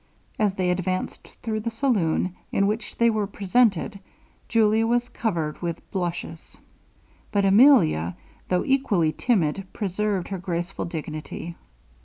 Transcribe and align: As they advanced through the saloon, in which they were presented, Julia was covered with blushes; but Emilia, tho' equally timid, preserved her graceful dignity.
As 0.39 0.55
they 0.55 0.71
advanced 0.71 1.31
through 1.43 1.59
the 1.59 1.69
saloon, 1.69 2.35
in 2.51 2.65
which 2.65 2.97
they 2.97 3.11
were 3.11 3.27
presented, 3.27 3.99
Julia 4.47 4.87
was 4.87 5.09
covered 5.09 5.61
with 5.61 5.87
blushes; 5.91 6.57
but 7.31 7.45
Emilia, 7.45 8.15
tho' 8.49 8.65
equally 8.65 9.11
timid, 9.13 9.67
preserved 9.73 10.29
her 10.29 10.39
graceful 10.39 10.85
dignity. 10.85 11.55